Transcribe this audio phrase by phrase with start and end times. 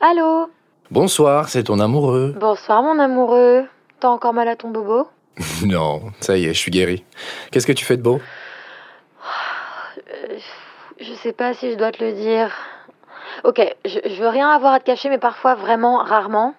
[0.00, 0.48] Allô
[0.92, 2.32] Bonsoir, c'est ton amoureux.
[2.38, 3.64] Bonsoir mon amoureux.
[3.98, 5.08] T'as encore mal à ton bobo
[5.66, 7.04] non, ça y est, je suis guéri.
[7.50, 8.20] Qu'est-ce que tu fais de beau
[10.08, 10.38] euh,
[11.00, 12.52] Je sais pas si je dois te le dire.
[13.42, 16.54] Ok, je, je, veux rien avoir à te cacher, mais parfois, vraiment, rarement.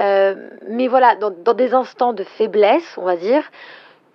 [0.00, 0.34] Euh,
[0.68, 3.44] mais voilà, dans, dans des instants de faiblesse, on va dire,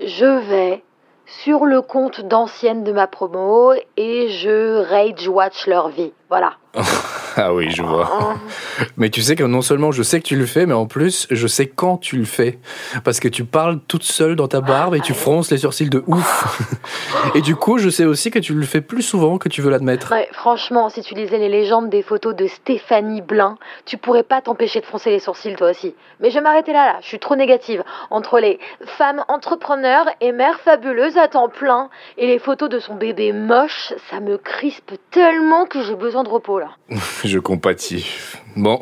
[0.01, 0.83] je vais
[1.25, 6.11] sur le compte d'anciennes de ma promo et je rage watch leur vie.
[6.27, 6.55] Voilà.
[7.37, 8.37] ah oui, je vois.
[8.97, 11.27] Mais tu sais que non seulement je sais que tu le fais, mais en plus,
[11.31, 12.59] je sais quand tu le fais.
[13.03, 16.03] Parce que tu parles toute seule dans ta barbe et tu fronces les sourcils de
[16.07, 16.61] ouf.
[17.35, 19.69] et du coup, je sais aussi que tu le fais plus souvent que tu veux
[19.69, 20.11] l'admettre.
[20.11, 24.41] Ouais, franchement, si tu lisais les légendes des photos de Stéphanie Blin, tu pourrais pas
[24.41, 25.95] t'empêcher de froncer les sourcils toi aussi.
[26.19, 26.99] Mais je vais m'arrêter là, là.
[27.01, 27.83] Je suis trop négative.
[28.09, 28.59] Entre les
[28.97, 33.93] femmes entrepreneurs et mères fabuleuses à temps plein et les photos de son bébé moche,
[34.09, 36.69] ça me crispe tellement que j'ai besoin de repos là.
[37.23, 38.05] Je compatis.
[38.55, 38.81] Bon,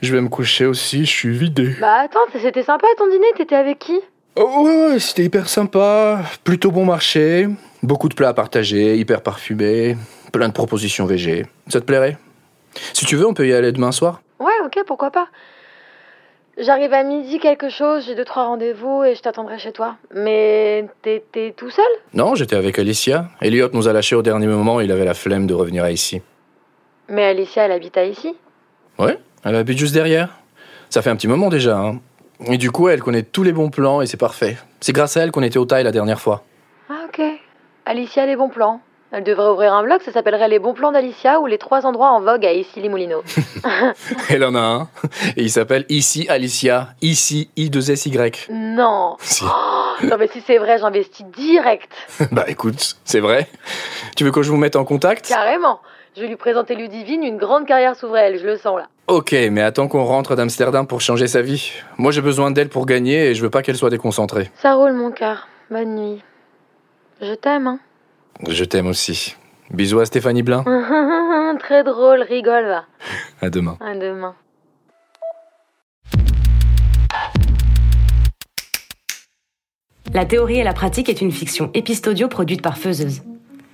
[0.00, 1.74] je vais me coucher aussi, je suis vidé.
[1.80, 3.98] Bah attends, c'était sympa ton dîner, t'étais avec qui?
[4.36, 7.48] Oh ouais, c'était hyper sympa, plutôt bon marché,
[7.82, 9.96] beaucoup de plats à partager, hyper parfumé,
[10.32, 11.46] plein de propositions VG.
[11.68, 12.16] Ça te plairait?
[12.94, 15.28] Si tu veux, on peut y aller demain soir Ouais, ok, pourquoi pas.
[16.58, 19.96] J'arrive à midi quelque chose, j'ai deux trois rendez-vous et je t'attendrai chez toi.
[20.14, 21.84] Mais t'étais tout seul?
[22.12, 23.26] Non, j'étais avec Alicia.
[23.40, 26.20] Elliot nous a lâchés au dernier moment, il avait la flemme de revenir à ici.
[27.12, 28.34] Mais Alicia, elle habite à ici
[28.98, 30.30] Ouais, elle habite juste derrière.
[30.88, 31.76] Ça fait un petit moment déjà.
[31.76, 32.00] Hein.
[32.46, 34.56] Et du coup, elle connaît tous les bons plans et c'est parfait.
[34.80, 36.42] C'est grâce à elle qu'on était au taille la dernière fois.
[36.88, 37.22] Ah ok.
[37.84, 38.80] Alicia, les bons plans.
[39.10, 42.12] Elle devrait ouvrir un blog, ça s'appellerait Les bons plans d'Alicia ou les trois endroits
[42.12, 43.22] en vogue à Issy-les-Moulineaux.
[44.30, 44.88] Elle en a un.
[45.36, 46.94] Et il s'appelle Ici Alicia.
[47.02, 48.50] Ici I2SY.
[48.50, 49.16] Non.
[49.20, 49.44] Si.
[49.44, 51.92] Oh, non mais si c'est vrai, j'investis direct.
[52.32, 53.48] bah écoute, c'est vrai.
[54.16, 55.28] Tu veux que je vous mette en contact?
[55.28, 55.80] Carrément.
[56.14, 58.86] Je vais lui présenter Ludivine, une grande carrière s'ouvre elle, je le sens là.
[59.06, 61.72] Ok, mais attends qu'on rentre d'Amsterdam pour changer sa vie.
[61.96, 64.50] Moi j'ai besoin d'elle pour gagner et je veux pas qu'elle soit déconcentrée.
[64.56, 65.48] Ça roule mon cœur.
[65.70, 66.22] Bonne nuit.
[67.22, 67.78] Je t'aime, hein.
[68.46, 69.36] Je t'aime aussi.
[69.70, 70.64] Bisous à Stéphanie Blin.
[71.60, 72.84] Très drôle, rigole va.
[73.40, 73.78] À demain.
[73.80, 74.34] À demain.
[80.12, 83.22] La théorie et la pratique est une fiction épistodio produite par Feuzeuse.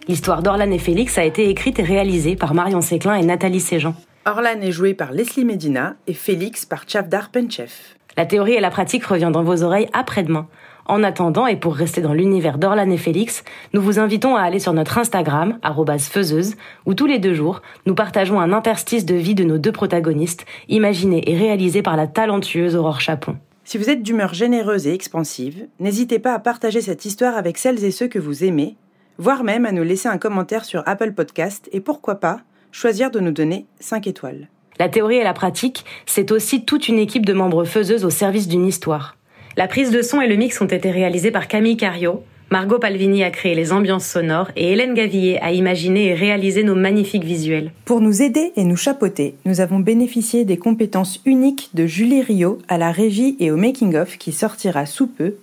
[0.09, 3.95] L'histoire d'Orlan et Félix a été écrite et réalisée par Marion Séclin et Nathalie Séjean.
[4.25, 7.71] Orlan est joué par Leslie Medina et Félix par Chavdar Penchev.
[8.17, 10.49] La théorie et la pratique revient dans vos oreilles après-demain.
[10.87, 14.61] En attendant, et pour rester dans l'univers d'Orlan et Félix, nous vous invitons à aller
[14.61, 15.59] sur notre Instagram,
[15.99, 16.55] faiseuse,
[16.87, 20.47] où tous les deux jours, nous partageons un interstice de vie de nos deux protagonistes,
[20.71, 23.37] imaginé et réalisé par la talentueuse Aurore Chapon.
[23.65, 27.85] Si vous êtes d'humeur généreuse et expansive, n'hésitez pas à partager cette histoire avec celles
[27.85, 28.79] et ceux que vous aimez
[29.19, 32.41] voire même à nous laisser un commentaire sur Apple Podcast et pourquoi pas
[32.73, 34.49] choisir de nous donner 5 étoiles.
[34.79, 38.49] La théorie et la pratique, c'est aussi toute une équipe de membres faiseuses au service
[38.49, 39.17] d'une histoire.
[39.57, 43.25] La prise de son et le mix ont été réalisés par Camille Cario, Margot Palvini
[43.25, 47.73] a créé les ambiances sonores et Hélène Gavillier a imaginé et réalisé nos magnifiques visuels.
[47.85, 52.57] Pour nous aider et nous chapeauter, nous avons bénéficié des compétences uniques de Julie Rio
[52.69, 55.35] à la régie et au making-of qui sortira sous peu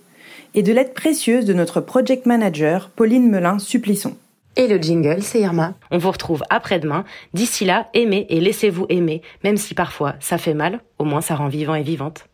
[0.56, 4.16] et de l'aide précieuse de notre project manager, Pauline Melin-Supplisson.
[4.56, 5.74] Et le jingle, c'est Irma.
[5.90, 7.04] On vous retrouve après-demain.
[7.34, 11.36] D'ici là, aimez et laissez-vous aimer, même si parfois ça fait mal, au moins ça
[11.36, 12.26] rend vivant et vivante.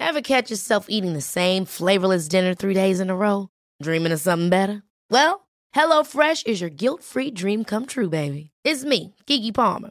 [0.00, 3.48] Ever catch yourself eating the same flavorless dinner three days in a row?
[3.82, 4.82] Dreaming of something better?
[5.10, 5.46] Well,
[5.76, 8.50] HelloFresh is your guilt-free dream come true, baby.
[8.64, 9.90] It's me, Kiki Palmer.